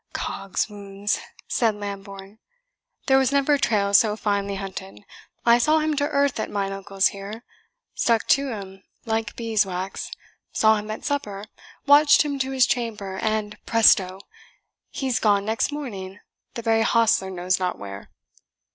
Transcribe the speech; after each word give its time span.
"Cogswounds!" 0.13 1.19
said 1.47 1.75
Lambourne, 1.75 2.39
"there 3.05 3.19
was 3.19 3.31
never 3.31 3.53
a 3.53 3.59
trail 3.59 3.93
so 3.93 4.15
finely 4.17 4.55
hunted. 4.55 5.05
I 5.45 5.59
saw 5.59 5.77
him 5.77 5.95
to 5.97 6.07
earth 6.09 6.39
at 6.39 6.49
mine 6.49 6.71
uncle's 6.71 7.09
here 7.09 7.43
stuck 7.93 8.27
to 8.29 8.47
him 8.49 8.81
like 9.05 9.35
bees' 9.35 9.63
wax 9.63 10.09
saw 10.51 10.77
him 10.77 10.89
at 10.89 11.05
supper 11.05 11.45
watched 11.85 12.23
him 12.23 12.39
to 12.39 12.49
his 12.49 12.65
chamber, 12.65 13.19
and, 13.21 13.63
presto! 13.67 14.21
he 14.89 15.05
is 15.05 15.19
gone 15.19 15.45
next 15.45 15.71
morning, 15.71 16.19
the 16.55 16.63
very 16.63 16.81
hostler 16.81 17.29
knows 17.29 17.59
not 17.59 17.77
where." 17.77 18.09